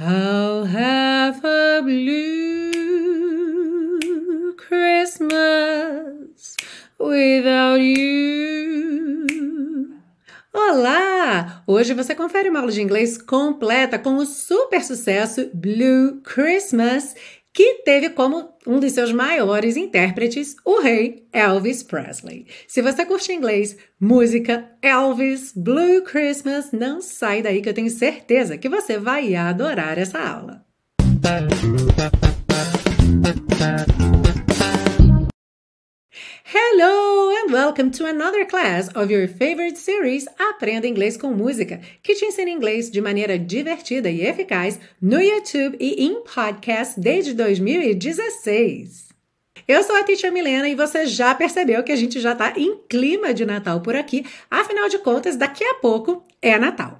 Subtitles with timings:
[0.00, 2.70] I'll have a blue
[4.54, 6.56] Christmas
[7.00, 9.26] without you.
[10.54, 11.64] Olá!
[11.66, 17.16] Hoje você confere uma aula de inglês completa com o super sucesso Blue Christmas
[17.58, 22.46] que teve como um dos seus maiores intérpretes o rei Elvis Presley.
[22.68, 28.56] Se você curte inglês, música, Elvis, Blue Christmas, não sai daí que eu tenho certeza
[28.56, 30.64] que você vai adorar essa aula.
[36.50, 42.14] Hello and welcome to another class of your favorite series Aprenda Inglês com Música, que
[42.14, 49.08] te ensina inglês de maneira divertida e eficaz no YouTube e em podcast desde 2016.
[49.68, 52.78] Eu sou a Teacher Milena e você já percebeu que a gente já está em
[52.88, 56.98] clima de Natal por aqui, afinal de contas, daqui a pouco é Natal.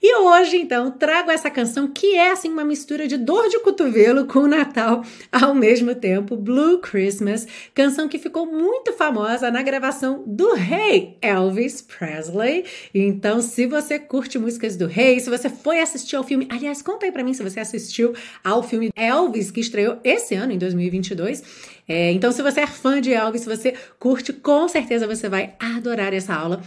[0.00, 4.26] E hoje, então, trago essa canção que é assim uma mistura de dor de cotovelo
[4.26, 5.02] com Natal
[5.32, 11.82] ao mesmo tempo, Blue Christmas, canção que ficou muito famosa na gravação do rei Elvis
[11.82, 12.64] Presley.
[12.94, 17.06] Então, se você curte músicas do rei, se você foi assistir ao filme, aliás, conta
[17.06, 18.14] aí para mim se você assistiu
[18.44, 21.42] ao filme Elvis que estreou esse ano em 2022,
[21.88, 25.54] é, então, se você é fã de Elvis, se você curte, com certeza você vai
[25.58, 26.60] adorar essa aula.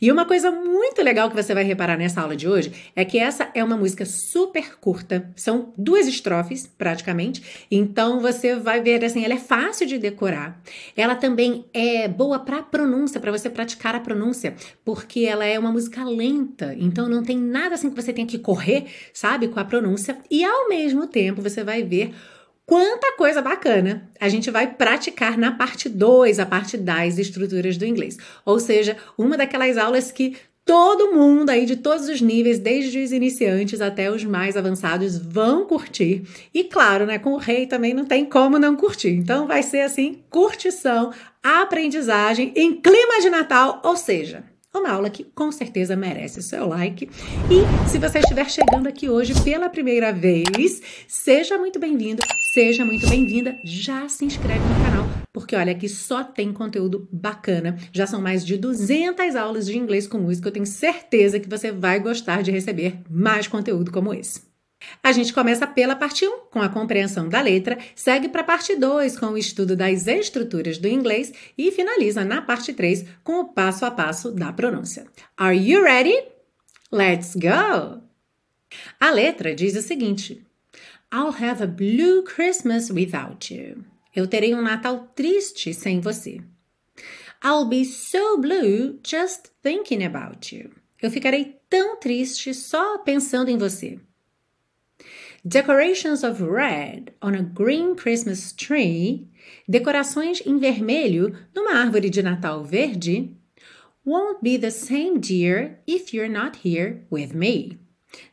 [0.00, 3.18] E uma coisa muito legal que você vai reparar nessa aula de hoje é que
[3.18, 7.66] essa é uma música super curta, são duas estrofes praticamente.
[7.70, 10.60] Então, você vai ver assim, ela é fácil de decorar.
[10.96, 15.70] Ela também é boa para pronúncia, para você praticar a pronúncia, porque ela é uma
[15.70, 16.74] música lenta.
[16.78, 20.18] Então, não tem nada assim que você tenha que correr, sabe, com a pronúncia.
[20.30, 22.12] E ao mesmo tempo, você vai ver
[22.70, 27.84] Quanta coisa bacana a gente vai praticar na parte 2, a parte das estruturas do
[27.84, 28.16] inglês.
[28.44, 30.36] Ou seja, uma daquelas aulas que
[30.70, 35.66] todo mundo aí de todos os níveis, desde os iniciantes até os mais avançados, vão
[35.66, 36.22] curtir.
[36.54, 39.10] E claro, né, com o rei também não tem como não curtir.
[39.10, 45.24] Então vai ser assim, curtição, aprendizagem em clima de Natal, ou seja, uma aula que
[45.24, 47.10] com certeza merece o seu like.
[47.50, 52.22] E se você estiver chegando aqui hoje pela primeira vez, seja muito bem-vindo,
[52.54, 53.58] seja muito bem-vinda.
[53.64, 54.99] Já se inscreve no canal,
[55.40, 57.78] porque olha aqui só tem conteúdo bacana.
[57.92, 60.48] Já são mais de 200 aulas de inglês com música.
[60.48, 64.42] Eu tenho certeza que você vai gostar de receber mais conteúdo como esse.
[65.02, 68.76] A gente começa pela parte 1, com a compreensão da letra, segue para a parte
[68.76, 73.48] 2, com o estudo das estruturas do inglês e finaliza na parte 3 com o
[73.48, 75.06] passo a passo da pronúncia.
[75.36, 76.16] Are you ready?
[76.92, 78.02] Let's go!
[78.98, 80.46] A letra diz o seguinte:
[81.12, 83.89] I'll have a blue Christmas without you.
[84.14, 86.40] Eu terei um Natal triste sem você.
[87.42, 90.70] I'll be so blue just thinking about you.
[91.00, 93.98] Eu ficarei tão triste só pensando em você.
[95.42, 99.26] Decorations of red on a green Christmas tree,
[99.66, 103.34] decorações em vermelho numa árvore de Natal verde,
[104.04, 107.78] won't be the same, dear, if you're not here with me.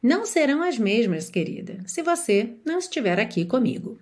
[0.04, 3.98] Não serão as mesmas, querida, se você não estiver aqui comigo.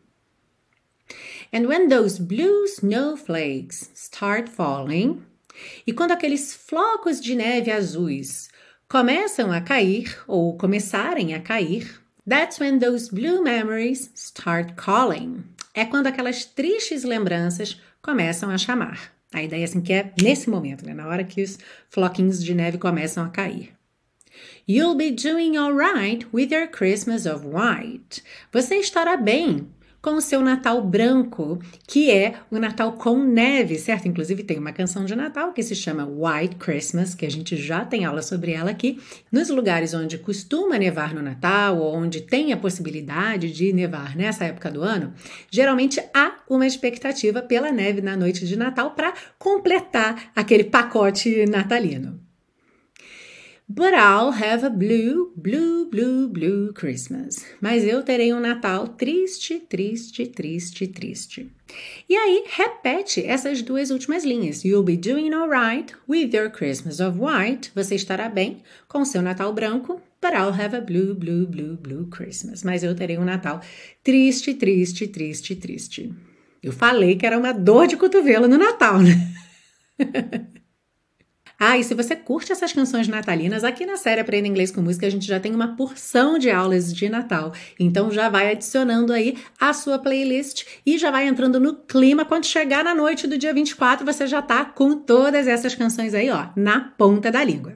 [1.55, 5.23] And when those blue snowflakes start falling,
[5.88, 8.49] e quando aqueles flocos de neve azuis
[8.89, 15.43] começam a cair ou começarem a cair, That's when those blue memories start calling.
[15.75, 19.13] É quando aquelas tristes lembranças começam a chamar.
[19.31, 20.93] A ideia assim que é nesse momento, né?
[20.93, 23.73] na hora que os floquinhos de neve começam a cair.
[24.67, 28.23] You'll be doing alright with your Christmas of white.
[28.51, 29.69] Você estará bem
[30.05, 31.57] com o seu Natal branco,
[31.88, 34.07] que é o Natal com neve, certo?
[34.07, 37.83] Inclusive tem uma canção de Natal que se chama White Christmas, que a gente já
[37.83, 39.01] tem aula sobre ela aqui.
[39.31, 44.45] Nos lugares onde costuma nevar no Natal ou onde tem a possibilidade de nevar nessa
[44.45, 45.11] época do ano,
[45.49, 52.25] geralmente há uma expectativa pela neve na noite de Natal para completar aquele pacote natalino.
[53.68, 57.44] But I'll have a blue, blue, blue, blue Christmas.
[57.59, 61.52] Mas eu terei um Natal triste, triste, triste, triste.
[62.08, 64.64] E aí, repete essas duas últimas linhas.
[64.64, 67.72] You'll be doing alright with your Christmas of white.
[67.73, 70.00] Você estará bem com seu Natal branco.
[70.22, 72.64] But I'll have a blue, blue, blue, blue Christmas.
[72.64, 73.61] Mas eu terei um Natal
[74.03, 76.14] triste, triste, triste, triste.
[76.61, 79.34] Eu falei que era uma dor de cotovelo no Natal, né?
[81.59, 85.07] Ah, e se você curte essas canções natalinas, aqui na série Aprenda Inglês com Música
[85.07, 87.53] a gente já tem uma porção de aulas de Natal.
[87.79, 92.25] Então já vai adicionando aí a sua playlist e já vai entrando no clima.
[92.25, 96.29] Quando chegar na noite do dia 24, você já tá com todas essas canções aí,
[96.29, 97.73] ó, na ponta da língua.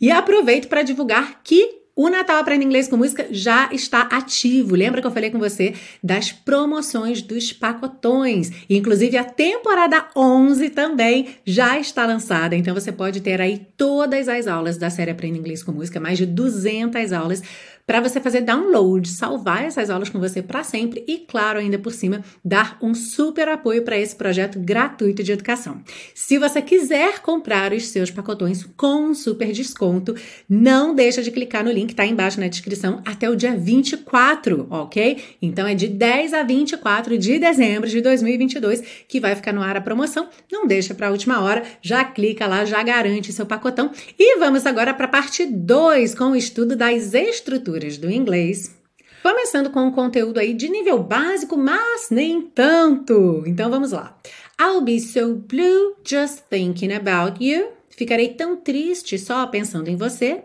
[0.00, 4.74] E aproveito para divulgar que o Natal Aprenda Inglês com Música já está ativo.
[4.74, 8.50] Lembra que eu falei com você das promoções dos pacotões?
[8.68, 14.46] Inclusive a temporada 11 também já está lançada, então você pode ter aí todas as
[14.46, 17.42] aulas da série Aprenda Inglês com Música, mais de 200 aulas
[17.86, 21.92] para você fazer download, salvar essas aulas com você para sempre e, claro, ainda por
[21.92, 25.80] cima, dar um super apoio para esse projeto gratuito de educação.
[26.14, 30.14] Se você quiser comprar os seus pacotões com um super desconto,
[30.48, 34.66] não deixa de clicar no link que está embaixo na descrição até o dia 24,
[34.70, 35.22] ok?
[35.42, 39.76] Então é de 10 a 24 de dezembro de 2022 que vai ficar no ar
[39.76, 40.28] a promoção.
[40.50, 43.90] Não deixa para a última hora, já clica lá, já garante seu pacotão.
[44.18, 48.76] E vamos agora para a parte 2 com o estudo das estruturas do inglês.
[49.22, 53.44] Começando com um conteúdo aí de nível básico, mas nem tanto.
[53.46, 54.18] Então vamos lá.
[54.58, 57.68] I'll be so blue just thinking about you.
[57.90, 60.42] Ficarei tão triste só pensando em você.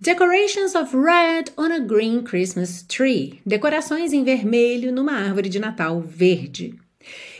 [0.00, 3.40] Decorations of red on a green Christmas tree.
[3.44, 6.74] Decorações em vermelho numa árvore de Natal verde.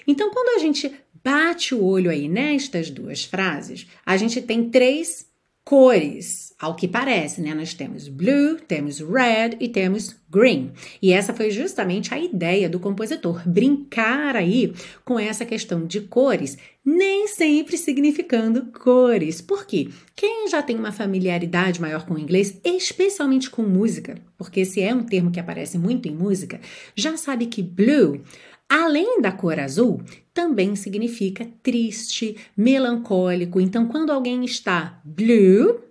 [0.06, 0.92] Então, quando a gente
[1.22, 5.26] bate o olho aí nestas duas frases, a gente tem três
[5.64, 7.54] cores, ao que parece, né?
[7.54, 10.72] Nós temos blue, temos red e temos green.
[11.02, 14.72] E essa foi justamente a ideia do compositor, brincar aí
[15.04, 19.42] com essa questão de cores, nem sempre significando cores.
[19.42, 19.88] Por quê?
[20.14, 24.94] Quem já tem uma familiaridade maior com o inglês, especialmente com música, porque esse é
[24.94, 26.60] um termo que aparece muito em música,
[26.94, 28.22] já sabe que blue
[28.68, 30.02] Além da cor azul,
[30.34, 33.60] também significa triste, melancólico.
[33.60, 35.85] Então, quando alguém está blue,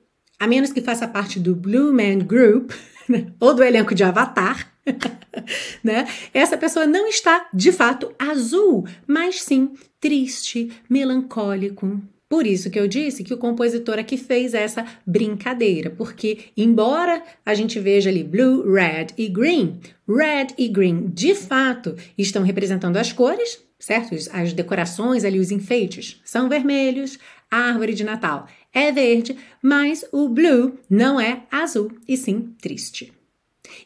[0.45, 2.71] a menos que faça parte do Blue Man Group
[3.09, 4.71] né, ou do elenco de Avatar,
[5.83, 6.07] né?
[6.31, 11.99] Essa pessoa não está de fato azul, mas sim triste, melancólico,
[12.29, 17.55] por isso que eu disse que o compositor aqui fez essa brincadeira, porque embora a
[17.55, 23.11] gente veja ali blue, red e green, red e green de fato estão representando as
[23.11, 24.15] cores, certo?
[24.31, 27.17] As decorações ali, os enfeites são vermelhos,
[27.55, 33.13] árvore de Natal é verde, mas o blue não é azul e sim triste.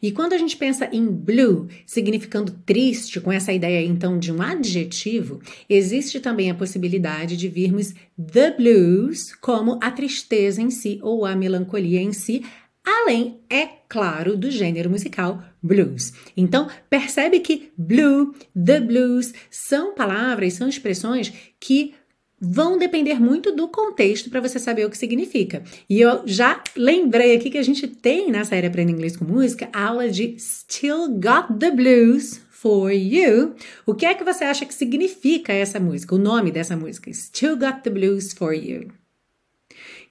[0.01, 4.41] E quando a gente pensa em blue, significando triste, com essa ideia então de um
[4.41, 11.25] adjetivo, existe também a possibilidade de virmos the blues como a tristeza em si ou
[11.25, 12.43] a melancolia em si,
[12.83, 16.13] além, é claro, do gênero musical blues.
[16.35, 21.93] Então, percebe que blue, the blues são palavras, são expressões que
[22.39, 25.63] vão depender muito do contexto para você saber o que significa.
[25.89, 29.69] E eu já lembrei aqui que a gente tem na série Aprenda Inglês com Música
[29.73, 33.55] a aula de Still Got the Blues for You.
[33.85, 36.15] O que é que você acha que significa essa música?
[36.15, 37.11] O nome dessa música?
[37.13, 38.89] Still Got the Blues for You.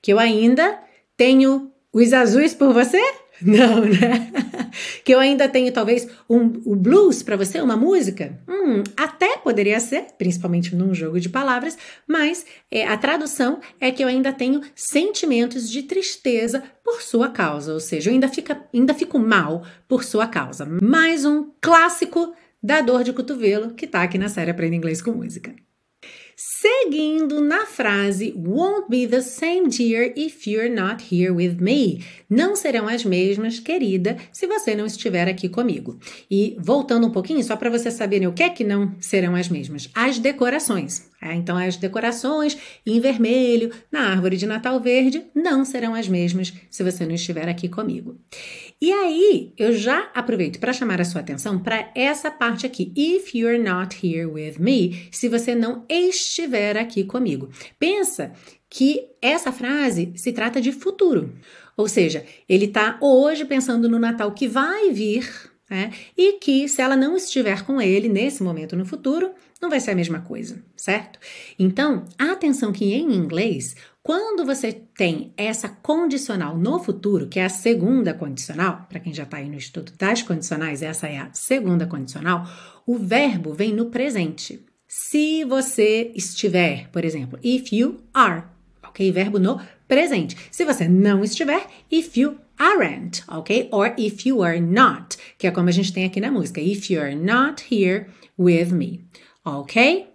[0.00, 0.78] Que eu ainda
[1.16, 3.00] tenho os azuis por você?
[3.42, 4.32] Não, né?
[5.04, 8.38] que eu ainda tenho talvez um, o blues para você, uma música?
[8.48, 14.02] Hum, até poderia ser, principalmente num jogo de palavras, mas é, a tradução é que
[14.02, 18.94] eu ainda tenho sentimentos de tristeza por sua causa, ou seja, eu ainda, fica, ainda
[18.94, 20.66] fico mal por sua causa.
[20.82, 25.12] Mais um clássico da dor de cotovelo que tá aqui na série Aprenda Inglês com
[25.12, 25.54] Música.
[26.60, 32.04] Seguindo na frase Won't be the same dear if you're not here with me.
[32.28, 36.00] Não serão as mesmas, querida, se você não estiver aqui comigo.
[36.28, 39.48] E voltando um pouquinho, só para vocês saberem o que é que não serão as
[39.48, 41.08] mesmas: as decorações.
[41.20, 46.52] É, então, as decorações em vermelho na árvore de Natal verde não serão as mesmas
[46.70, 48.16] se você não estiver aqui comigo.
[48.80, 52.92] E aí, eu já aproveito para chamar a sua atenção para essa parte aqui.
[52.96, 57.48] If you're not here with me, se você não estiver aqui comigo.
[57.78, 58.32] Pensa
[58.68, 61.34] que essa frase se trata de futuro.
[61.76, 65.28] Ou seja, ele está hoje pensando no Natal que vai vir,
[65.70, 65.92] né?
[66.16, 69.90] E que se ela não estiver com ele nesse momento no futuro, não vai ser
[69.90, 71.18] a mesma coisa, certo?
[71.58, 77.50] Então, atenção que em inglês, quando você tem essa condicional no futuro, que é a
[77.50, 81.86] segunda condicional, para quem já está aí no estudo das condicionais, essa é a segunda
[81.86, 82.46] condicional,
[82.86, 84.64] o verbo vem no presente.
[84.88, 88.44] Se você estiver, por exemplo, if you are,
[88.82, 89.12] ok?
[89.12, 90.36] Verbo no presente.
[90.50, 93.68] Se você não estiver, if you aren't, ok?
[93.70, 96.60] Or if you are not, que é como a gente tem aqui na música.
[96.60, 98.06] If you are not here
[98.38, 99.04] with me
[99.56, 100.06] ok?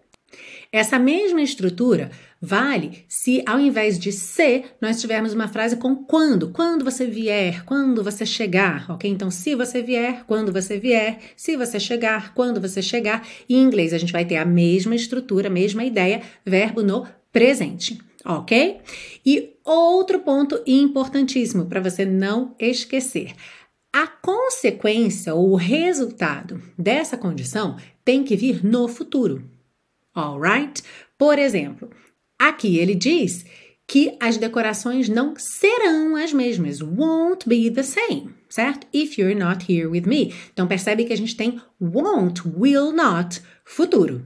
[0.72, 2.12] Essa mesma estrutura
[2.46, 7.64] vale se ao invés de se, nós tivermos uma frase com quando, quando você vier,
[7.64, 9.10] quando você chegar, ok?
[9.10, 13.26] Então, se você vier, quando você vier, se você chegar, quando você chegar.
[13.50, 17.98] Em inglês, a gente vai ter a mesma estrutura, a mesma ideia, verbo no presente,
[18.26, 18.82] ok?
[19.26, 23.32] E outro ponto importantíssimo para você não esquecer.
[23.94, 29.44] A consequência ou o resultado dessa condição tem que vir no futuro.
[30.14, 30.84] Alright?
[31.18, 31.90] Por exemplo,
[32.48, 33.46] aqui ele diz
[33.88, 36.82] que as decorações não serão as mesmas.
[36.82, 38.88] Won't be the same, certo?
[38.94, 40.34] If you're not here with me.
[40.52, 44.26] Então percebe que a gente tem won't, will not, futuro.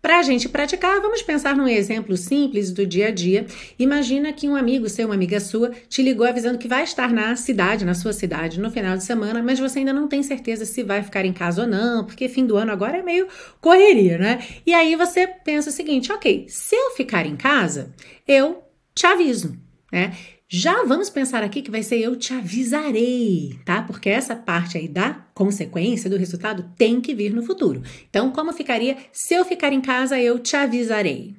[0.00, 3.46] Para a gente praticar, vamos pensar num exemplo simples do dia a dia.
[3.78, 7.34] Imagina que um amigo seu, uma amiga sua, te ligou avisando que vai estar na
[7.34, 10.82] cidade, na sua cidade, no final de semana, mas você ainda não tem certeza se
[10.82, 13.26] vai ficar em casa ou não, porque fim do ano agora é meio
[13.60, 14.38] correria, né?
[14.64, 17.92] E aí você pensa o seguinte: ok, se eu ficar em casa,
[18.28, 18.62] eu
[18.94, 19.58] te aviso,
[19.92, 20.12] né?
[20.48, 23.82] Já vamos pensar aqui que vai ser eu te avisarei, tá?
[23.82, 27.82] Porque essa parte aí da consequência do resultado tem que vir no futuro.
[28.08, 31.34] Então, como ficaria se eu ficar em casa, eu te avisarei?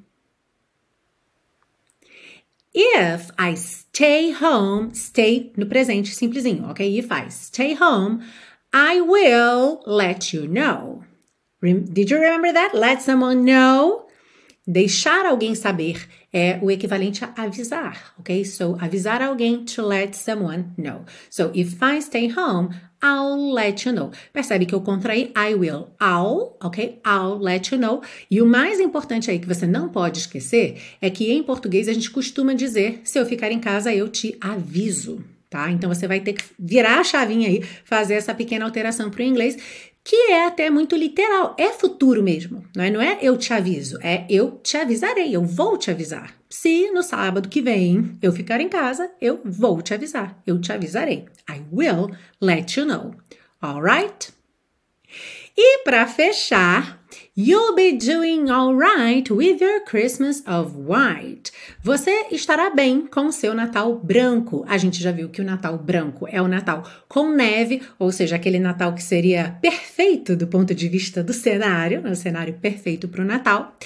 [2.75, 6.99] If I stay home, stay no presente simplesinho, ok?
[6.99, 8.19] If I stay home,
[8.73, 11.01] I will let you know.
[11.63, 12.77] Did you remember that?
[12.77, 14.05] Let someone know.
[14.67, 16.07] Deixar alguém saber
[16.37, 18.45] é o equivalente a avisar, ok?
[18.45, 21.03] So, avisar alguém to let someone know.
[21.29, 22.69] So, if I stay home,
[23.01, 24.11] I'll let you know.
[24.31, 25.87] Percebe que eu contraí I will.
[25.99, 27.01] I'll, ok?
[27.05, 28.01] I'll let you know.
[28.29, 31.93] E o mais importante aí que você não pode esquecer é que em português a
[31.93, 35.23] gente costuma dizer: se eu ficar em casa, eu te aviso.
[35.49, 35.71] Tá?
[35.71, 39.25] Então você vai ter que virar a chavinha aí, fazer essa pequena alteração para o
[39.25, 39.57] inglês
[40.07, 42.89] que é até muito literal, é futuro mesmo, não é?
[42.89, 46.33] Não é eu te aviso, é eu te avisarei, eu vou te avisar.
[46.49, 50.71] Se no sábado que vem eu ficar em casa, eu vou te avisar, eu te
[50.71, 51.25] avisarei.
[51.51, 52.09] I will
[52.41, 53.15] let you know.
[53.61, 54.36] Alright?
[55.57, 56.97] E para fechar,
[57.39, 61.51] You'll be doing alright with your Christmas of white.
[61.83, 64.65] Você estará bem com o seu Natal branco.
[64.67, 68.35] A gente já viu que o Natal branco é o Natal com neve, ou seja,
[68.35, 73.21] aquele Natal que seria perfeito do ponto de vista do cenário, o cenário perfeito para
[73.21, 73.77] o Natal.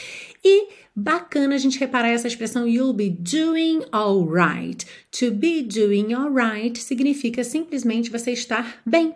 [0.44, 4.86] E bacana a gente reparar essa expressão you'll be doing alright.
[5.20, 9.14] To be doing alright significa simplesmente você estar bem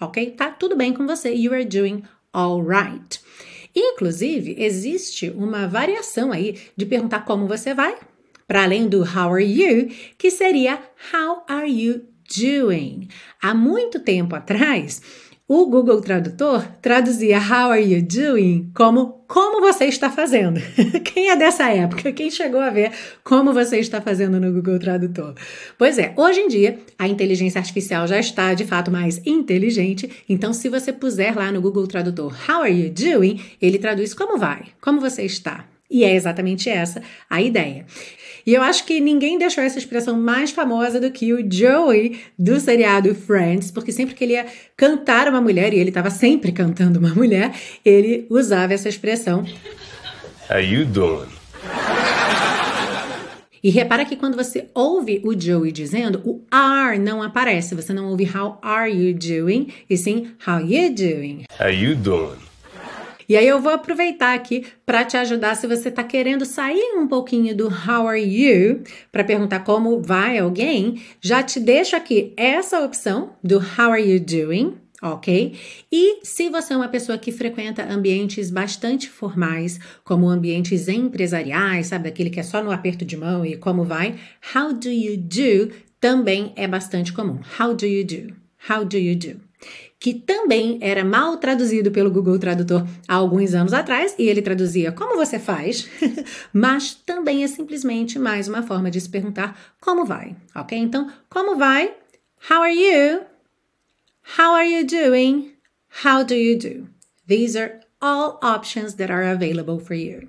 [0.00, 0.30] ok?
[0.32, 1.32] Tá tudo bem com você.
[1.32, 2.02] You are doing
[2.32, 3.20] alright.
[3.74, 7.96] Inclusive, existe uma variação aí de perguntar como você vai,
[8.46, 10.80] para além do how are you, que seria
[11.12, 12.04] how are you
[12.36, 13.08] doing.
[13.40, 15.00] Há muito tempo atrás,
[15.46, 20.58] o Google Tradutor traduzia How are you doing como como você está fazendo.
[21.04, 22.10] Quem é dessa época?
[22.12, 22.90] Quem chegou a ver
[23.22, 25.34] como você está fazendo no Google Tradutor?
[25.76, 30.52] Pois é, hoje em dia a inteligência artificial já está de fato mais inteligente, então
[30.52, 34.62] se você puser lá no Google Tradutor How are you doing, ele traduz como vai,
[34.80, 35.66] como você está.
[35.90, 37.86] E é exatamente essa a ideia.
[38.46, 42.58] E eu acho que ninguém deixou essa expressão mais famosa do que o Joey do
[42.58, 46.98] seriado Friends, porque sempre que ele ia cantar uma mulher, e ele estava sempre cantando
[46.98, 47.52] uma mulher,
[47.84, 49.44] ele usava essa expressão.
[50.50, 51.28] How you doing?
[53.62, 57.74] E repara que quando você ouve o Joey dizendo, o are não aparece.
[57.74, 61.44] Você não ouve how are you doing, e sim how you doing.
[61.60, 62.47] How you doing?
[63.28, 67.06] E aí eu vou aproveitar aqui para te ajudar se você está querendo sair um
[67.06, 68.82] pouquinho do how are you
[69.12, 74.18] para perguntar como vai alguém, já te deixo aqui essa opção do how are you
[74.18, 75.54] doing, ok?
[75.92, 82.08] E se você é uma pessoa que frequenta ambientes bastante formais, como ambientes empresariais, sabe,
[82.08, 84.14] aquele que é só no aperto de mão e como vai,
[84.54, 85.70] how do you do
[86.00, 87.40] também é bastante comum.
[87.60, 88.34] How do you do?
[88.70, 89.47] How do you do?
[89.98, 94.92] Que também era mal traduzido pelo Google Tradutor há alguns anos atrás, e ele traduzia
[94.92, 95.88] como você faz,
[96.52, 100.78] mas também é simplesmente mais uma forma de se perguntar como vai, ok?
[100.78, 101.94] Então, como vai?
[102.48, 103.20] How are you?
[104.38, 105.54] How are you doing?
[106.04, 106.88] How do you do?
[107.26, 110.28] These are all options that are available for you.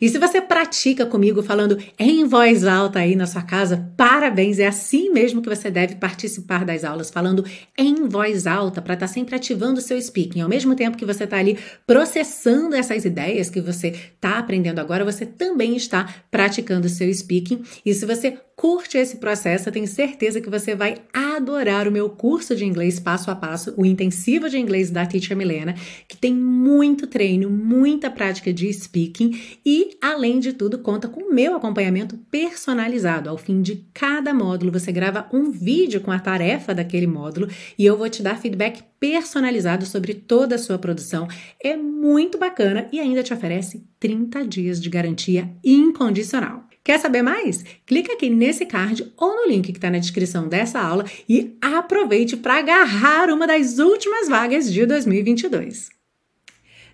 [0.00, 4.58] E se você pratica comigo falando em voz alta aí na sua casa, parabéns!
[4.58, 7.44] É assim mesmo que você deve participar das aulas, falando
[7.76, 10.40] em voz alta, para estar tá sempre ativando o seu speaking.
[10.40, 15.04] Ao mesmo tempo que você está ali processando essas ideias que você está aprendendo agora,
[15.04, 17.62] você também está praticando o seu speaking.
[17.84, 22.10] E se você curte esse processo, eu tenho certeza que você vai adorar o meu
[22.10, 25.74] curso de inglês passo a passo, o intensivo de inglês da Teacher Milena,
[26.06, 29.40] que tem muito treino, muita prática de speaking
[29.72, 33.30] e, além de tudo, conta com o meu acompanhamento personalizado.
[33.30, 37.46] Ao fim de cada módulo, você grava um vídeo com a tarefa daquele módulo
[37.78, 41.28] e eu vou te dar feedback personalizado sobre toda a sua produção.
[41.62, 46.64] É muito bacana e ainda te oferece 30 dias de garantia incondicional.
[46.82, 47.64] Quer saber mais?
[47.86, 52.36] Clica aqui nesse card ou no link que está na descrição dessa aula e aproveite
[52.36, 55.99] para agarrar uma das últimas vagas de 2022.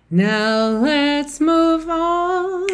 [0.09, 2.65] Now let's move on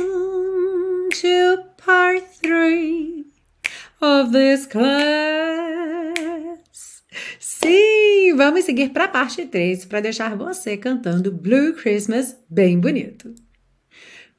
[1.09, 3.25] to part 3
[3.99, 6.13] of this class.
[7.39, 13.33] Sim, vamos seguir para a parte 3 para deixar você cantando Blue Christmas bem bonito.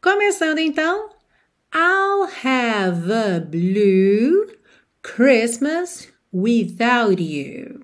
[0.01, 1.11] Começando então,
[1.75, 4.47] I'll have a blue
[5.03, 7.84] Christmas without you.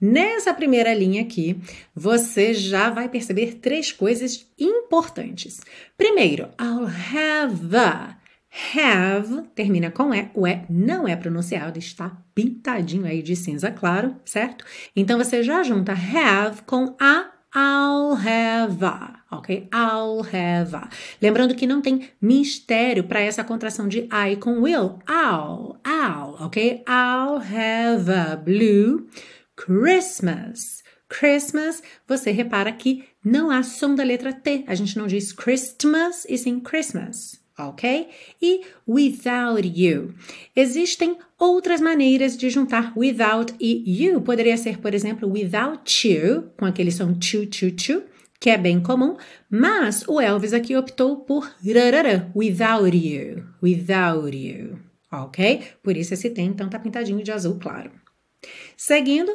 [0.00, 1.60] Nessa primeira linha aqui,
[1.94, 5.60] você já vai perceber três coisas importantes.
[5.96, 8.16] Primeiro, I'll have a.
[8.74, 14.16] Have termina com E, o E não é pronunciado, está pintadinho aí de cinza claro,
[14.24, 14.64] certo?
[14.96, 19.68] Então você já junta have com a I'll have a, ok?
[19.72, 20.88] I'll have a.
[21.20, 24.98] Lembrando que não tem mistério para essa contração de I com will.
[25.08, 26.84] I'll, I'll, ok?
[26.86, 29.08] I'll have a blue
[29.64, 30.84] Christmas.
[31.08, 34.64] Christmas, você repara que não há som da letra T.
[34.66, 38.08] A gente não diz Christmas e sim Christmas ok?
[38.40, 40.14] E without you.
[40.54, 44.20] Existem outras maneiras de juntar without e you.
[44.20, 48.02] Poderia ser, por exemplo, without you, com aquele som chu chu chu,
[48.40, 49.16] que é bem comum,
[49.50, 54.78] mas o Elvis aqui optou por rarara, without you, without you,
[55.10, 55.62] ok?
[55.82, 57.90] Por isso esse tem então tá pintadinho de azul claro.
[58.76, 59.32] Seguindo,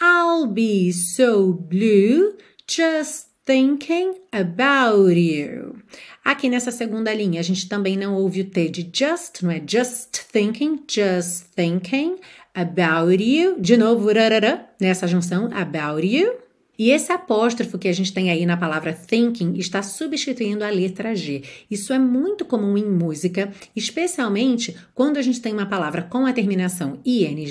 [0.00, 2.36] I'll be so blue
[2.68, 5.80] just thinking about you.
[6.24, 9.62] Aqui nessa segunda linha, a gente também não ouve o T de just, não é
[9.64, 12.16] just thinking, just thinking
[12.54, 13.60] about you.
[13.60, 16.45] De novo, rarara, nessa junção, about you.
[16.78, 21.14] E esse apóstrofo que a gente tem aí na palavra thinking está substituindo a letra
[21.14, 21.42] G.
[21.70, 26.32] Isso é muito comum em música, especialmente quando a gente tem uma palavra com a
[26.32, 27.46] terminação ing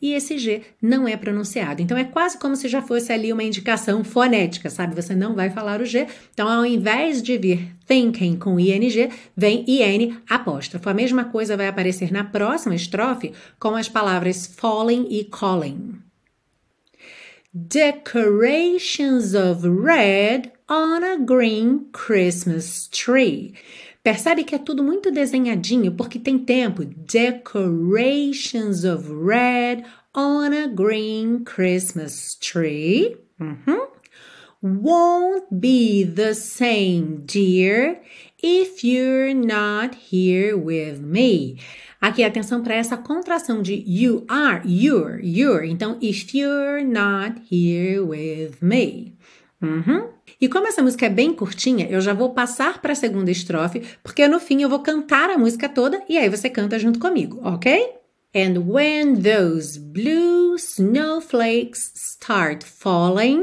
[0.00, 1.82] e esse G não é pronunciado.
[1.82, 4.94] Então é quase como se já fosse ali uma indicação fonética, sabe?
[4.94, 6.06] Você não vai falar o G.
[6.32, 10.88] Então ao invés de vir thinking com ing, vem in apóstrofo.
[10.88, 16.05] A mesma coisa vai aparecer na próxima estrofe com as palavras falling e calling.
[17.56, 23.54] Decorations of red on a green Christmas tree.
[24.04, 26.84] Percebe que é tudo muito desenhadinho porque tem tempo.
[26.84, 33.16] Decorations of red on a green Christmas tree.
[33.40, 33.86] Uhum.
[34.60, 38.02] Won't be the same, dear,
[38.42, 41.58] if you're not here with me.
[42.06, 45.68] Aqui, atenção para essa contração de you are, you're, you're.
[45.68, 49.16] Então, if you're not here with me.
[49.60, 50.10] Uhum.
[50.40, 53.82] E como essa música é bem curtinha, eu já vou passar para a segunda estrofe,
[54.04, 57.40] porque no fim eu vou cantar a música toda e aí você canta junto comigo,
[57.42, 57.94] ok?
[58.32, 63.42] And when those blue snowflakes start falling,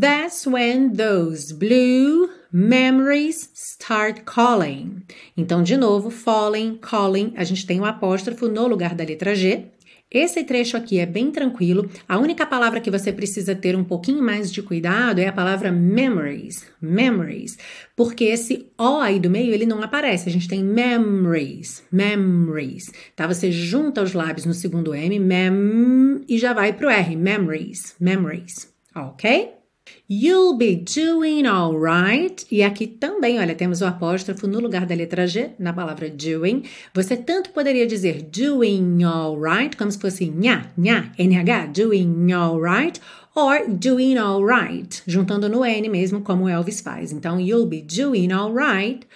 [0.00, 5.04] that's when those blue Memories start calling.
[5.34, 9.68] Então, de novo, falling, calling, a gente tem um apóstrofo no lugar da letra G.
[10.10, 11.88] Esse trecho aqui é bem tranquilo.
[12.06, 15.72] A única palavra que você precisa ter um pouquinho mais de cuidado é a palavra
[15.72, 16.66] memories.
[16.78, 17.56] Memories.
[17.96, 20.28] Porque esse O aí do meio, ele não aparece.
[20.28, 21.82] A gente tem memories.
[21.90, 22.92] Memories.
[23.16, 23.26] Tá?
[23.26, 27.16] Você junta os lábios no segundo M, mem, e já vai pro R.
[27.16, 27.96] Memories.
[27.98, 28.70] Memories.
[28.94, 29.61] Ok?
[30.08, 32.46] You'll be doing alright.
[32.50, 36.64] E aqui também, olha, temos o apóstrofo no lugar da letra G, na palavra doing.
[36.92, 43.00] Você tanto poderia dizer doing alright, como se fosse nha, nha, NH, doing alright,
[43.34, 47.10] or doing alright, juntando no N mesmo, como Elvis faz.
[47.10, 49.06] Então, you'll be doing alright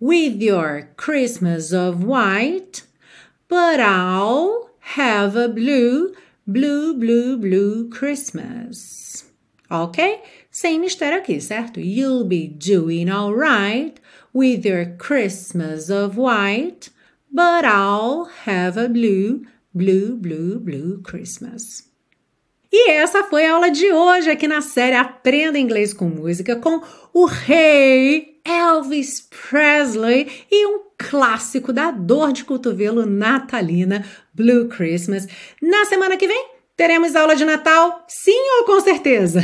[0.00, 2.82] with your Christmas of white,
[3.48, 6.14] but I'll have a blue,
[6.46, 9.25] blue, blue, blue Christmas
[9.70, 10.20] ok?
[10.50, 11.80] Sem mistério aqui, certo?
[11.80, 14.00] You'll be doing alright
[14.34, 16.90] with your Christmas of white,
[17.30, 19.42] but I'll have a blue,
[19.74, 21.86] blue, blue, blue Christmas.
[22.72, 26.82] E essa foi a aula de hoje aqui na série Aprenda Inglês com Música com
[27.14, 35.26] o rei Elvis Presley e um clássico da dor de cotovelo natalina, Blue Christmas.
[35.60, 38.04] Na semana que vem Teremos aula de Natal?
[38.06, 39.40] Sim ou com certeza?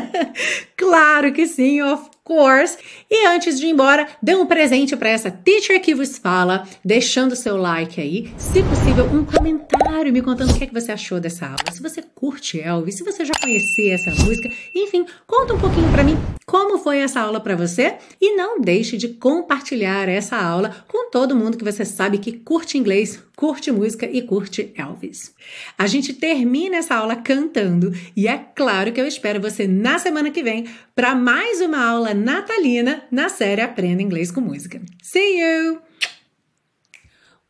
[0.74, 2.78] claro que sim, of course.
[3.10, 7.36] E antes de ir embora, dê um presente para essa teacher que vos fala, deixando
[7.36, 11.20] seu like aí, se possível, um comentário me contando o que, é que você achou
[11.20, 11.70] dessa aula.
[11.70, 16.02] Se você curte Elvis, se você já conhecia essa música, enfim, conta um pouquinho para
[16.02, 16.16] mim
[16.46, 21.34] como foi essa aula para você e não deixe de compartilhar essa aula com todo
[21.34, 25.34] mundo que você sabe que curte inglês, curte música e curte Elvis.
[25.76, 30.30] A gente termina essa aula cantando e é claro que eu espero você na semana
[30.30, 34.80] que vem para mais uma aula natalina na série Aprenda Inglês com Música.
[35.02, 35.82] See you!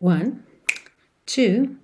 [0.00, 0.40] One,
[1.24, 1.76] two.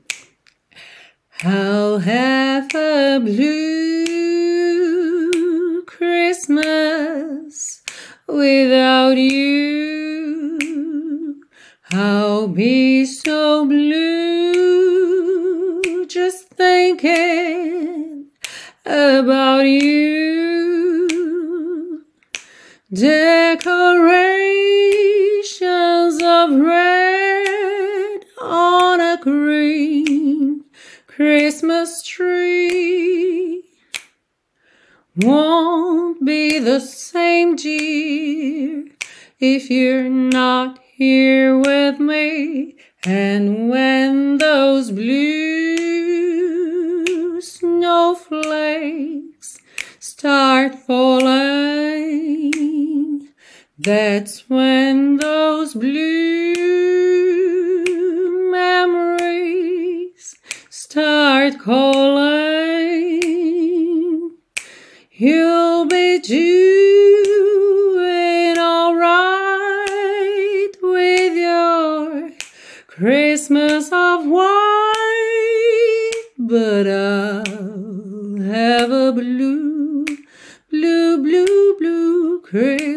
[1.45, 3.43] I'll have a blue
[5.87, 7.83] Christmas
[8.29, 11.12] without you.
[11.95, 14.63] I'll be so blue
[16.07, 18.29] just thinking
[18.87, 21.13] about you.
[22.91, 23.43] Decorations
[26.23, 30.65] of red on a green
[31.07, 33.65] Christmas tree
[35.17, 38.87] won't be the same, dear,
[39.39, 42.77] if you're not here with me.
[43.05, 45.81] And when those blue
[47.41, 48.39] snowflakes
[49.99, 51.33] start falling,
[53.77, 56.53] that's when those blue
[58.53, 60.37] memories
[60.71, 62.43] start calling.
[65.11, 65.72] You'll
[76.53, 80.05] but I'll have a blue,
[80.69, 82.92] blue, blue, blue Christmas.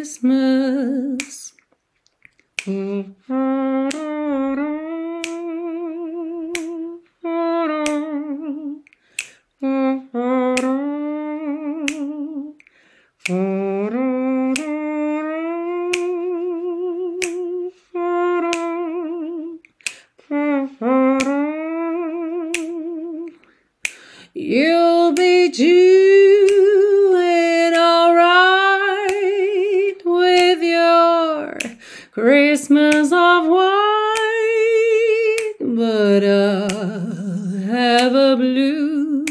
[36.76, 39.26] have a blue,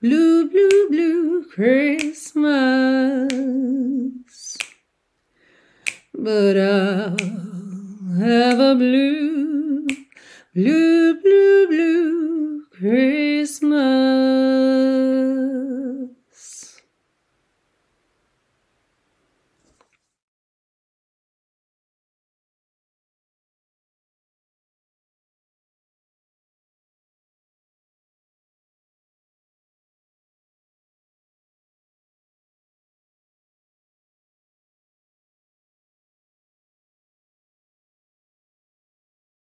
[0.00, 2.58] blue, blue, blue Christmas.
[6.14, 7.16] But I'll
[8.18, 9.86] have a blue,
[10.54, 13.78] blue, blue, blue Christmas.